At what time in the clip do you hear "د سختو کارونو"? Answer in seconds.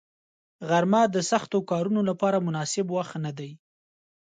1.15-2.01